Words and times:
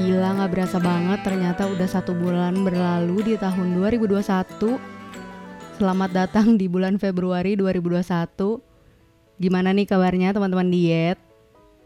Gila 0.00 0.32
gak 0.32 0.56
berasa 0.56 0.80
banget 0.80 1.20
ternyata 1.20 1.68
udah 1.68 1.84
satu 1.84 2.16
bulan 2.16 2.56
berlalu 2.64 3.20
di 3.20 3.34
tahun 3.36 3.76
2021 3.76 4.80
Selamat 5.76 6.10
datang 6.16 6.56
di 6.56 6.72
bulan 6.72 6.96
Februari 6.96 7.52
2021 7.52 8.64
Gimana 9.36 9.76
nih 9.76 9.84
kabarnya 9.84 10.32
teman-teman 10.32 10.72
diet? 10.72 11.20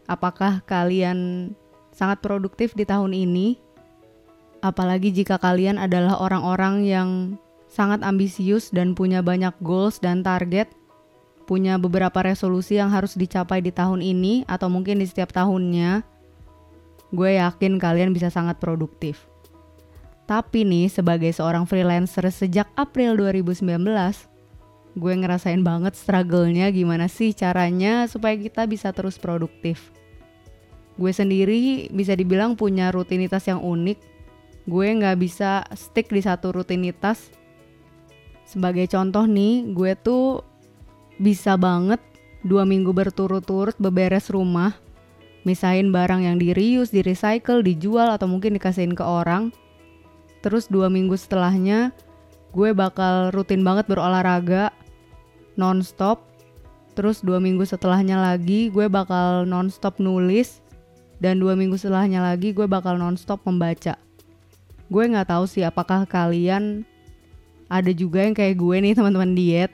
Apakah 0.07 0.63
kalian 0.63 1.51
sangat 1.91 2.23
produktif 2.23 2.71
di 2.71 2.87
tahun 2.87 3.11
ini? 3.11 3.59
Apalagi 4.63 5.11
jika 5.11 5.35
kalian 5.35 5.75
adalah 5.75 6.15
orang-orang 6.15 6.87
yang 6.87 7.09
sangat 7.67 7.99
ambisius 7.99 8.71
dan 8.71 8.95
punya 8.95 9.19
banyak 9.19 9.51
goals 9.59 9.99
dan 9.99 10.23
target 10.23 10.71
Punya 11.43 11.75
beberapa 11.75 12.23
resolusi 12.23 12.79
yang 12.79 12.95
harus 12.95 13.19
dicapai 13.19 13.59
di 13.59 13.75
tahun 13.75 13.99
ini 13.99 14.47
atau 14.47 14.71
mungkin 14.71 15.03
di 15.03 15.05
setiap 15.05 15.35
tahunnya 15.35 16.14
gue 17.15 17.39
yakin 17.39 17.79
kalian 17.79 18.11
bisa 18.11 18.27
sangat 18.27 18.59
produktif. 18.59 19.23
Tapi 20.25 20.65
nih, 20.65 20.89
sebagai 20.89 21.29
seorang 21.31 21.69
freelancer 21.69 22.25
sejak 22.33 22.67
April 22.75 23.15
2019, 23.15 23.61
gue 24.95 25.13
ngerasain 25.13 25.61
banget 25.61 25.93
struggle-nya 25.93 26.71
gimana 26.73 27.05
sih 27.05 27.31
caranya 27.31 28.09
supaya 28.09 28.33
kita 28.35 28.65
bisa 28.65 28.89
terus 28.91 29.21
produktif. 29.21 29.93
Gue 30.95 31.11
sendiri 31.11 31.91
bisa 31.91 32.15
dibilang 32.15 32.55
punya 32.55 32.89
rutinitas 32.89 33.45
yang 33.45 33.61
unik. 33.61 33.99
Gue 34.65 34.87
nggak 34.97 35.17
bisa 35.21 35.61
stick 35.77 36.09
di 36.09 36.23
satu 36.23 36.55
rutinitas. 36.55 37.29
Sebagai 38.47 38.89
contoh 38.89 39.27
nih, 39.29 39.69
gue 39.75 39.93
tuh 39.99 40.41
bisa 41.21 41.53
banget 41.55 42.01
dua 42.41 42.65
minggu 42.65 42.93
berturut-turut 42.93 43.77
beberes 43.77 44.29
rumah 44.29 44.84
misahin 45.45 45.93
barang 45.93 46.25
yang 46.25 46.41
di 46.41 46.51
reuse, 46.51 46.91
di 46.91 47.05
recycle, 47.05 47.61
dijual 47.61 48.09
atau 48.09 48.25
mungkin 48.25 48.57
dikasihin 48.57 48.97
ke 48.97 49.05
orang. 49.05 49.53
Terus 50.41 50.67
dua 50.67 50.89
minggu 50.89 51.13
setelahnya 51.15 51.93
gue 52.51 52.73
bakal 52.73 53.29
rutin 53.31 53.61
banget 53.61 53.85
berolahraga 53.85 54.73
non-stop. 55.55 56.25
Terus 56.97 57.21
dua 57.21 57.37
minggu 57.37 57.63
setelahnya 57.63 58.17
lagi 58.17 58.73
gue 58.73 58.89
bakal 58.89 59.45
non-stop 59.45 60.01
nulis 60.01 60.65
dan 61.21 61.39
dua 61.39 61.53
minggu 61.53 61.77
setelahnya 61.77 62.25
lagi 62.25 62.51
gue 62.51 62.65
bakal 62.65 62.97
non-stop 62.97 63.45
membaca. 63.45 63.95
Gue 64.89 65.03
nggak 65.09 65.29
tahu 65.29 65.45
sih 65.45 65.65
apakah 65.65 66.05
kalian 66.05 66.85
ada 67.69 67.89
juga 67.93 68.21
yang 68.21 68.37
kayak 68.37 68.57
gue 68.57 68.75
nih 68.81 68.93
teman-teman 68.93 69.33
diet 69.33 69.73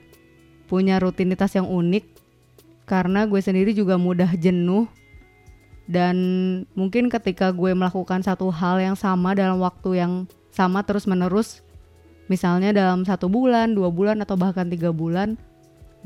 punya 0.71 0.95
rutinitas 1.03 1.51
yang 1.51 1.67
unik 1.67 2.07
karena 2.87 3.27
gue 3.27 3.39
sendiri 3.43 3.75
juga 3.75 3.99
mudah 3.99 4.31
jenuh 4.39 4.87
dan 5.91 6.15
mungkin 6.71 7.11
ketika 7.11 7.51
gue 7.51 7.75
melakukan 7.75 8.23
satu 8.23 8.47
hal 8.47 8.79
yang 8.79 8.95
sama 8.95 9.35
dalam 9.35 9.59
waktu 9.59 9.99
yang 9.99 10.13
sama 10.47 10.87
terus 10.87 11.03
menerus 11.03 11.59
misalnya 12.31 12.71
dalam 12.71 13.03
satu 13.03 13.27
bulan 13.27 13.75
dua 13.75 13.91
bulan 13.91 14.23
atau 14.23 14.39
bahkan 14.39 14.71
tiga 14.71 14.95
bulan 14.95 15.35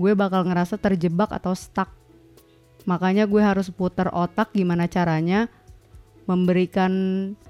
gue 0.01 0.11
bakal 0.17 0.41
ngerasa 0.41 0.81
terjebak 0.81 1.29
atau 1.29 1.53
stuck 1.53 1.93
makanya 2.89 3.29
gue 3.29 3.37
harus 3.37 3.69
putar 3.69 4.09
otak 4.09 4.49
gimana 4.57 4.89
caranya 4.89 5.53
memberikan 6.25 6.91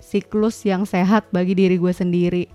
siklus 0.03 0.59
yang 0.67 0.83
sehat 0.83 1.31
bagi 1.31 1.55
diri 1.55 1.79
gue 1.79 1.95
sendiri 1.95 2.51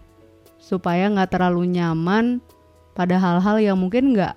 supaya 0.61 1.09
nggak 1.09 1.41
terlalu 1.41 1.81
nyaman 1.81 2.45
pada 2.93 3.17
hal-hal 3.17 3.57
yang 3.57 3.81
mungkin 3.81 4.13
nggak 4.13 4.37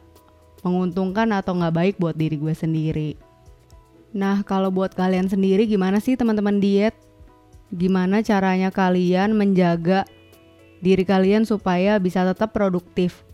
menguntungkan 0.64 1.28
atau 1.36 1.60
nggak 1.60 1.76
baik 1.76 1.96
buat 2.00 2.16
diri 2.16 2.40
gue 2.40 2.56
sendiri. 2.56 3.33
Nah, 4.14 4.46
kalau 4.46 4.70
buat 4.70 4.94
kalian 4.94 5.26
sendiri 5.26 5.66
gimana 5.66 5.98
sih 5.98 6.14
teman-teman 6.14 6.62
diet? 6.62 6.94
Gimana 7.74 8.22
caranya 8.22 8.70
kalian 8.70 9.34
menjaga 9.34 10.06
diri 10.86 11.02
kalian 11.02 11.50
supaya 11.50 11.98
bisa 11.98 12.22
tetap 12.22 12.54
produktif? 12.54 13.26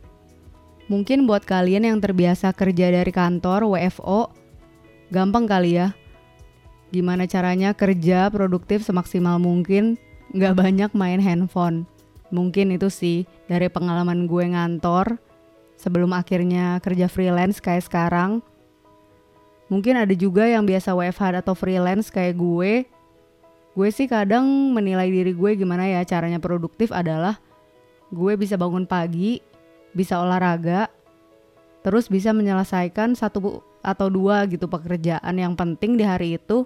Mungkin 0.87 1.27
buat 1.27 1.43
kalian 1.43 1.83
yang 1.83 1.99
terbiasa 1.99 2.55
kerja 2.55 2.95
dari 2.95 3.11
kantor 3.11 3.67
WFO, 3.67 4.31
gampang 5.11 5.45
kali 5.45 5.77
ya. 5.77 5.91
Gimana 6.89 7.29
caranya 7.29 7.75
kerja 7.75 8.31
produktif 8.31 8.81
semaksimal 8.81 9.37
mungkin, 9.37 9.99
nggak 10.33 10.55
banyak 10.57 10.91
main 10.95 11.21
handphone. 11.21 11.85
Mungkin 12.31 12.73
itu 12.73 12.87
sih 12.87 13.27
dari 13.51 13.67
pengalaman 13.67 14.25
gue 14.25 14.47
ngantor 14.49 15.19
sebelum 15.75 16.15
akhirnya 16.15 16.79
kerja 16.79 17.11
freelance 17.11 17.59
kayak 17.61 17.85
sekarang 17.85 18.41
Mungkin 19.69 20.01
ada 20.01 20.13
juga 20.17 20.49
yang 20.49 20.65
biasa 20.65 20.97
WFH 20.97 21.45
atau 21.45 21.53
freelance 21.53 22.09
kayak 22.09 22.41
gue. 22.41 22.89
Gue 23.77 23.89
sih 23.93 24.09
kadang 24.09 24.43
menilai 24.73 25.07
diri 25.13 25.31
gue 25.31 25.51
gimana 25.53 25.85
ya 25.85 26.01
caranya 26.03 26.41
produktif 26.41 26.89
adalah 26.89 27.37
gue 28.09 28.33
bisa 28.33 28.57
bangun 28.57 28.89
pagi, 28.89 29.37
bisa 29.93 30.17
olahraga, 30.17 30.89
terus 31.85 32.09
bisa 32.09 32.33
menyelesaikan 32.33 33.13
satu 33.13 33.61
atau 33.79 34.07
dua 34.11 34.43
gitu 34.49 34.65
pekerjaan 34.65 35.37
yang 35.37 35.53
penting 35.53 35.95
di 35.95 36.03
hari 36.03 36.41
itu. 36.41 36.65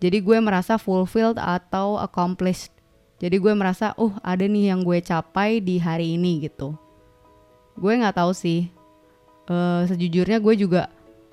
Jadi 0.00 0.20
gue 0.20 0.38
merasa 0.40 0.76
fulfilled 0.76 1.40
atau 1.40 1.96
accomplished. 2.00 2.72
Jadi 3.20 3.36
gue 3.36 3.52
merasa, 3.52 3.92
uh 4.00 4.12
ada 4.24 4.48
nih 4.48 4.72
yang 4.72 4.80
gue 4.80 4.96
capai 5.04 5.60
di 5.60 5.76
hari 5.76 6.16
ini 6.16 6.48
gitu. 6.48 6.72
Gue 7.76 8.00
nggak 8.00 8.16
tahu 8.16 8.32
sih. 8.32 8.72
Uh, 9.50 9.84
sejujurnya 9.84 10.40
gue 10.40 10.54
juga 10.56 10.88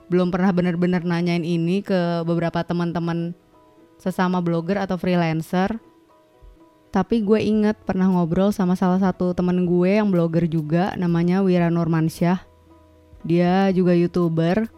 belum 0.07 0.31
pernah 0.31 0.56
benar-benar 0.56 1.03
nanyain 1.03 1.44
ini 1.44 1.84
ke 1.84 2.23
beberapa 2.23 2.63
teman-teman 2.63 3.35
sesama 4.00 4.40
blogger 4.40 4.79
atau 4.79 4.95
freelancer. 4.95 5.79
Tapi 6.88 7.19
gue 7.22 7.44
inget 7.44 7.75
pernah 7.84 8.07
ngobrol 8.07 8.56
sama 8.56 8.79
salah 8.79 8.97
satu 8.97 9.35
temen 9.35 9.67
gue 9.67 10.00
yang 10.00 10.07
blogger 10.07 10.47
juga 10.47 10.96
namanya 10.96 11.44
Wira 11.44 11.67
Nurmansyah. 11.67 12.40
Dia 13.28 13.69
juga 13.75 13.91
youtuber. 13.91 14.72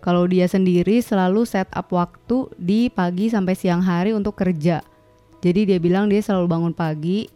Kalau 0.00 0.24
dia 0.24 0.48
sendiri 0.48 1.02
selalu 1.04 1.44
set 1.44 1.68
up 1.76 1.92
waktu 1.92 2.48
di 2.56 2.88
pagi 2.88 3.28
sampai 3.28 3.52
siang 3.58 3.84
hari 3.84 4.16
untuk 4.16 4.38
kerja. 4.38 4.80
Jadi 5.44 5.68
dia 5.68 5.78
bilang 5.82 6.08
dia 6.08 6.24
selalu 6.24 6.46
bangun 6.48 6.72
pagi. 6.72 7.28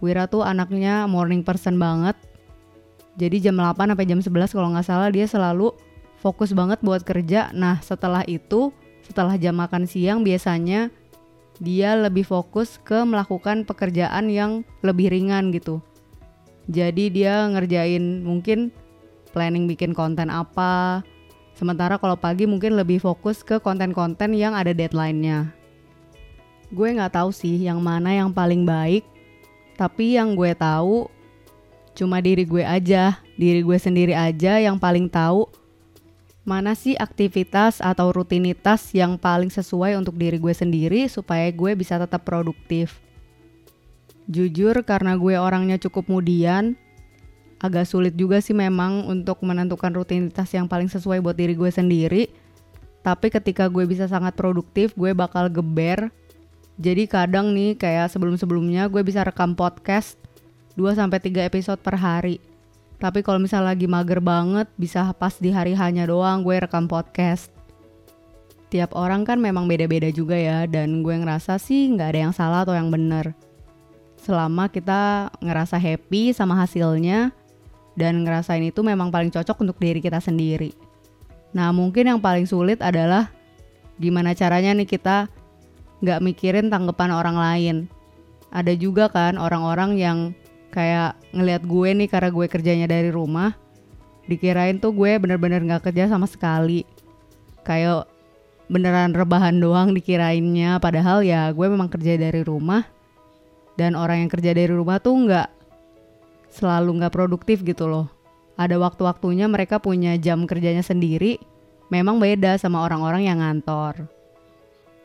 Wira 0.00 0.24
tuh 0.24 0.40
anaknya 0.40 1.04
morning 1.04 1.44
person 1.44 1.76
banget. 1.76 2.16
Jadi 3.20 3.44
jam 3.44 3.60
8 3.60 3.92
sampai 3.92 4.06
jam 4.08 4.20
11 4.24 4.56
kalau 4.56 4.68
nggak 4.72 4.86
salah 4.88 5.08
dia 5.12 5.28
selalu 5.28 5.70
fokus 6.24 6.56
banget 6.56 6.80
buat 6.80 7.04
kerja. 7.04 7.52
Nah, 7.52 7.84
setelah 7.84 8.24
itu, 8.24 8.72
setelah 9.04 9.36
jam 9.36 9.60
makan 9.60 9.84
siang 9.84 10.24
biasanya 10.24 10.88
dia 11.60 11.92
lebih 11.92 12.24
fokus 12.24 12.80
ke 12.80 13.04
melakukan 13.04 13.68
pekerjaan 13.68 14.32
yang 14.32 14.64
lebih 14.80 15.12
ringan 15.12 15.52
gitu. 15.52 15.84
Jadi 16.72 17.12
dia 17.12 17.44
ngerjain 17.52 18.24
mungkin 18.24 18.72
planning 19.36 19.68
bikin 19.68 19.92
konten 19.92 20.32
apa. 20.32 21.04
Sementara 21.52 22.00
kalau 22.00 22.16
pagi 22.16 22.48
mungkin 22.48 22.74
lebih 22.74 23.04
fokus 23.04 23.44
ke 23.44 23.60
konten-konten 23.60 24.32
yang 24.32 24.56
ada 24.56 24.72
deadline-nya. 24.72 25.52
Gue 26.72 26.90
nggak 26.96 27.20
tahu 27.20 27.30
sih 27.30 27.60
yang 27.60 27.78
mana 27.84 28.10
yang 28.10 28.32
paling 28.32 28.64
baik, 28.66 29.04
tapi 29.76 30.16
yang 30.16 30.34
gue 30.34 30.50
tahu 30.56 31.06
cuma 31.94 32.18
diri 32.18 32.42
gue 32.42 32.64
aja, 32.66 33.22
diri 33.38 33.62
gue 33.62 33.78
sendiri 33.78 34.16
aja 34.16 34.58
yang 34.58 34.80
paling 34.80 35.06
tahu 35.06 35.46
mana 36.44 36.76
sih 36.76 36.92
aktivitas 36.92 37.80
atau 37.80 38.12
rutinitas 38.12 38.92
yang 38.92 39.16
paling 39.16 39.48
sesuai 39.48 39.96
untuk 39.96 40.20
diri 40.20 40.36
gue 40.36 40.52
sendiri 40.52 41.08
supaya 41.08 41.48
gue 41.48 41.72
bisa 41.72 41.96
tetap 41.96 42.28
produktif. 42.28 43.00
Jujur 44.28 44.76
karena 44.84 45.16
gue 45.16 45.40
orangnya 45.40 45.80
cukup 45.80 46.08
mudian, 46.12 46.76
agak 47.64 47.88
sulit 47.88 48.12
juga 48.12 48.44
sih 48.44 48.52
memang 48.52 49.08
untuk 49.08 49.40
menentukan 49.40 49.88
rutinitas 49.96 50.52
yang 50.52 50.68
paling 50.68 50.92
sesuai 50.92 51.24
buat 51.24 51.36
diri 51.36 51.56
gue 51.56 51.72
sendiri. 51.72 52.28
Tapi 53.00 53.32
ketika 53.32 53.68
gue 53.68 53.84
bisa 53.84 54.08
sangat 54.08 54.36
produktif, 54.36 54.92
gue 54.96 55.12
bakal 55.16 55.48
geber. 55.48 56.12
Jadi 56.76 57.08
kadang 57.08 57.52
nih 57.56 57.76
kayak 57.76 58.12
sebelum-sebelumnya 58.12 58.88
gue 58.92 59.00
bisa 59.00 59.24
rekam 59.24 59.56
podcast 59.56 60.20
2 60.76 60.92
sampai 60.92 61.20
3 61.20 61.48
episode 61.48 61.80
per 61.80 61.96
hari 61.96 62.53
tapi 63.02 63.20
kalau 63.26 63.42
misalnya 63.42 63.74
lagi 63.74 63.86
mager 63.90 64.22
banget, 64.22 64.70
bisa 64.78 65.10
pas 65.16 65.34
di 65.36 65.50
hari 65.50 65.74
hanya 65.74 66.06
doang 66.06 66.46
gue 66.46 66.56
rekam 66.56 66.86
podcast. 66.86 67.50
Tiap 68.70 68.94
orang 68.98 69.22
kan 69.22 69.38
memang 69.38 69.70
beda-beda 69.70 70.10
juga 70.10 70.34
ya, 70.34 70.66
dan 70.66 71.02
gue 71.02 71.14
ngerasa 71.14 71.58
sih 71.60 71.90
nggak 71.94 72.08
ada 72.14 72.20
yang 72.30 72.34
salah 72.34 72.66
atau 72.66 72.74
yang 72.74 72.90
bener. 72.90 73.34
Selama 74.18 74.72
kita 74.72 75.30
ngerasa 75.38 75.76
happy 75.76 76.32
sama 76.32 76.58
hasilnya, 76.58 77.30
dan 77.94 78.26
ngerasain 78.26 78.62
itu 78.62 78.82
memang 78.82 79.10
paling 79.14 79.30
cocok 79.30 79.62
untuk 79.62 79.78
diri 79.78 80.02
kita 80.02 80.18
sendiri. 80.18 80.74
Nah 81.54 81.70
mungkin 81.70 82.10
yang 82.10 82.18
paling 82.18 82.50
sulit 82.50 82.82
adalah 82.82 83.30
gimana 83.94 84.34
caranya 84.34 84.74
nih 84.74 84.90
kita 84.90 85.30
nggak 86.02 86.20
mikirin 86.22 86.66
tanggapan 86.66 87.14
orang 87.14 87.36
lain. 87.38 87.76
Ada 88.50 88.74
juga 88.74 89.10
kan 89.10 89.38
orang-orang 89.38 89.98
yang 89.98 90.18
kayak 90.74 91.14
ngelihat 91.30 91.62
gue 91.62 91.88
nih 91.94 92.08
karena 92.10 92.30
gue 92.34 92.46
kerjanya 92.50 92.86
dari 92.90 93.14
rumah 93.14 93.54
dikirain 94.26 94.80
tuh 94.80 94.90
gue 94.90 95.20
bener-bener 95.20 95.62
nggak 95.62 95.90
kerja 95.90 96.10
sama 96.10 96.26
sekali. 96.26 96.82
Kayak 97.64 98.10
beneran 98.66 99.12
rebahan 99.12 99.60
doang 99.60 99.92
dikirainnya 99.92 100.80
padahal 100.80 101.20
ya 101.22 101.52
gue 101.54 101.66
memang 101.70 101.86
kerja 101.86 102.18
dari 102.18 102.42
rumah. 102.42 102.82
Dan 103.74 103.98
orang 103.98 104.26
yang 104.26 104.30
kerja 104.30 104.54
dari 104.54 104.70
rumah 104.70 105.02
tuh 105.02 105.14
nggak 105.26 105.48
selalu 106.50 107.02
nggak 107.02 107.14
produktif 107.14 107.62
gitu 107.66 107.90
loh. 107.90 108.06
Ada 108.54 108.78
waktu-waktunya 108.78 109.50
mereka 109.50 109.82
punya 109.82 110.14
jam 110.14 110.46
kerjanya 110.46 110.82
sendiri 110.82 111.42
memang 111.90 112.22
beda 112.22 112.54
sama 112.54 112.86
orang-orang 112.86 113.26
yang 113.26 113.42
ngantor. 113.42 114.06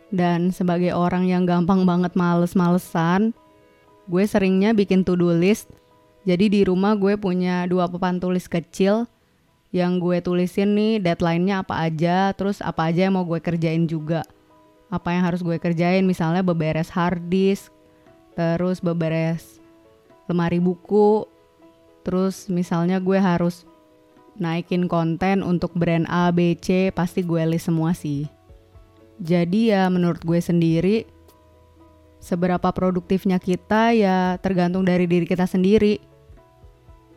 Dan 0.10 0.54
sebagai 0.54 0.94
orang 0.94 1.26
yang 1.26 1.50
gampang 1.50 1.86
banget 1.86 2.14
males-malesan 2.14 3.34
gue 4.10 4.26
seringnya 4.26 4.74
bikin 4.74 5.06
to-do 5.06 5.30
list 5.32 5.70
jadi 6.28 6.52
di 6.52 6.62
rumah 6.68 7.00
gue 7.00 7.16
punya 7.16 7.64
dua 7.70 7.88
papan 7.88 8.20
tulis 8.20 8.52
kecil 8.52 9.08
yang 9.70 10.02
gue 10.02 10.18
tulisin 10.20 10.74
nih 10.74 10.98
deadline-nya 10.98 11.62
apa 11.62 11.86
aja, 11.86 12.34
terus 12.34 12.60
apa 12.60 12.90
aja 12.90 13.08
yang 13.08 13.16
mau 13.16 13.26
gue 13.26 13.38
kerjain 13.38 13.86
juga. 13.86 14.26
Apa 14.90 15.14
yang 15.14 15.30
harus 15.30 15.46
gue 15.46 15.62
kerjain, 15.62 16.02
misalnya 16.02 16.42
beberes 16.42 16.90
hard 16.90 17.30
disk, 17.30 17.70
terus 18.34 18.82
beberes 18.82 19.62
lemari 20.26 20.58
buku, 20.58 21.26
terus 22.02 22.50
misalnya 22.50 22.98
gue 22.98 23.18
harus 23.18 23.66
naikin 24.38 24.90
konten 24.90 25.46
untuk 25.46 25.74
brand 25.78 26.10
A, 26.10 26.34
B, 26.34 26.58
C, 26.58 26.90
pasti 26.90 27.22
gue 27.22 27.42
list 27.46 27.70
semua 27.70 27.94
sih. 27.94 28.26
Jadi 29.22 29.70
ya 29.70 29.86
menurut 29.94 30.26
gue 30.26 30.42
sendiri, 30.42 31.06
seberapa 32.20 32.70
produktifnya 32.76 33.40
kita 33.40 33.96
ya 33.96 34.36
tergantung 34.44 34.84
dari 34.84 35.08
diri 35.08 35.26
kita 35.26 35.48
sendiri. 35.48 36.00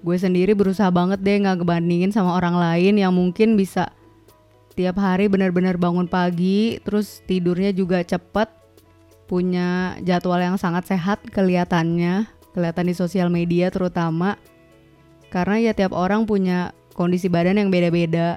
Gue 0.02 0.18
sendiri 0.18 0.54
berusaha 0.54 0.90
banget 0.90 1.22
deh 1.22 1.42
nggak 1.42 1.62
ngebandingin 1.62 2.10
sama 2.10 2.34
orang 2.34 2.58
lain 2.58 2.98
yang 2.98 3.14
mungkin 3.14 3.54
bisa 3.54 3.90
tiap 4.74 4.98
hari 4.98 5.28
benar-benar 5.28 5.76
bangun 5.76 6.08
pagi 6.08 6.80
terus 6.80 7.20
tidurnya 7.28 7.76
juga 7.76 8.00
cepet 8.02 8.48
punya 9.28 9.94
jadwal 10.02 10.40
yang 10.40 10.56
sangat 10.56 10.88
sehat 10.88 11.22
kelihatannya 11.30 12.26
kelihatan 12.56 12.86
di 12.90 12.94
sosial 12.96 13.30
media 13.30 13.70
terutama. 13.70 14.38
Karena 15.32 15.70
ya 15.70 15.72
tiap 15.72 15.96
orang 15.96 16.28
punya 16.28 16.76
kondisi 16.92 17.26
badan 17.30 17.56
yang 17.56 17.72
beda-beda 17.72 18.36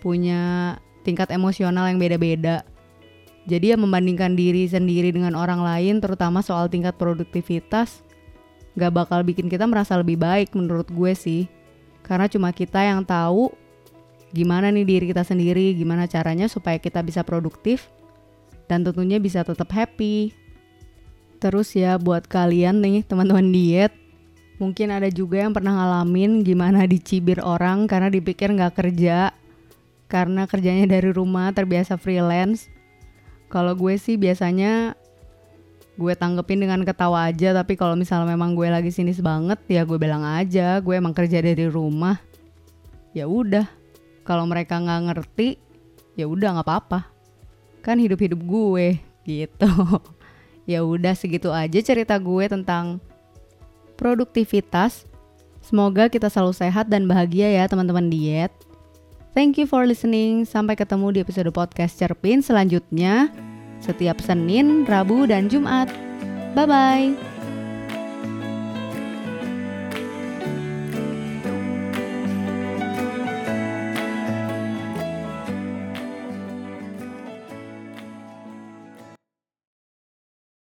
punya 0.00 0.74
tingkat 1.04 1.28
emosional 1.28 1.84
yang 1.92 2.00
beda-beda 2.00 2.64
jadi 3.48 3.74
ya 3.74 3.76
membandingkan 3.80 4.36
diri 4.36 4.68
sendiri 4.68 5.12
dengan 5.14 5.32
orang 5.32 5.64
lain 5.64 6.02
terutama 6.02 6.44
soal 6.44 6.68
tingkat 6.68 6.96
produktivitas 7.00 8.04
gak 8.78 8.92
bakal 8.94 9.20
bikin 9.26 9.50
kita 9.50 9.66
merasa 9.66 9.98
lebih 9.98 10.20
baik 10.20 10.54
menurut 10.54 10.86
gue 10.90 11.12
sih. 11.16 11.42
Karena 12.00 12.26
cuma 12.30 12.50
kita 12.54 12.80
yang 12.80 13.04
tahu 13.04 13.52
gimana 14.30 14.70
nih 14.70 14.86
diri 14.86 15.04
kita 15.10 15.26
sendiri, 15.26 15.74
gimana 15.74 16.06
caranya 16.06 16.46
supaya 16.46 16.78
kita 16.78 17.02
bisa 17.02 17.26
produktif 17.26 17.90
dan 18.70 18.86
tentunya 18.86 19.18
bisa 19.18 19.42
tetap 19.42 19.68
happy. 19.74 20.32
Terus 21.42 21.72
ya 21.74 21.96
buat 21.96 22.28
kalian 22.28 22.80
nih 22.84 23.02
teman-teman 23.08 23.48
diet, 23.50 23.92
mungkin 24.60 24.92
ada 24.92 25.08
juga 25.08 25.42
yang 25.42 25.52
pernah 25.56 25.76
ngalamin 25.76 26.44
gimana 26.44 26.84
dicibir 26.84 27.40
orang 27.40 27.88
karena 27.88 28.12
dipikir 28.12 28.52
nggak 28.52 28.76
kerja, 28.76 29.32
karena 30.06 30.44
kerjanya 30.46 30.86
dari 30.86 31.10
rumah 31.10 31.50
terbiasa 31.50 31.96
freelance. 31.98 32.68
Kalau 33.50 33.74
gue 33.74 33.98
sih 33.98 34.14
biasanya 34.14 34.94
gue 35.98 36.14
tanggepin 36.14 36.62
dengan 36.62 36.80
ketawa 36.86 37.28
aja 37.28 37.52
tapi 37.52 37.76
kalau 37.76 37.92
misalnya 37.92 38.32
memang 38.32 38.56
gue 38.56 38.70
lagi 38.70 38.88
sinis 38.88 39.20
banget 39.20 39.60
ya 39.68 39.84
gue 39.84 40.00
bilang 40.00 40.24
aja 40.24 40.80
gue 40.80 40.94
emang 40.94 41.10
kerja 41.10 41.42
dari 41.42 41.66
rumah. 41.66 42.22
Ya 43.10 43.26
udah 43.26 43.66
kalau 44.22 44.46
mereka 44.46 44.78
nggak 44.78 45.00
ngerti 45.10 45.58
ya 46.14 46.30
udah 46.30 46.56
nggak 46.56 46.66
apa-apa. 46.70 47.10
Kan 47.82 47.98
hidup-hidup 47.98 48.38
gue 48.38 48.96
gitu. 49.26 49.70
Ya 50.68 50.86
udah 50.86 51.18
segitu 51.18 51.50
aja 51.50 51.82
cerita 51.82 52.14
gue 52.14 52.46
tentang 52.46 53.02
produktivitas. 53.98 55.02
Semoga 55.66 56.06
kita 56.06 56.30
selalu 56.30 56.54
sehat 56.54 56.86
dan 56.86 57.10
bahagia 57.10 57.50
ya 57.50 57.66
teman-teman 57.66 58.06
diet 58.06 58.54
Thank 59.30 59.62
you 59.62 59.66
for 59.70 59.86
listening. 59.86 60.42
Sampai 60.42 60.74
ketemu 60.74 61.14
di 61.14 61.18
episode 61.22 61.50
podcast 61.54 61.94
Cerpin 61.94 62.42
selanjutnya 62.42 63.30
setiap 63.78 64.18
Senin, 64.18 64.84
Rabu, 64.84 65.24
dan 65.30 65.46
Jumat. 65.46 65.88
Bye 66.52 66.66
bye. 66.66 67.29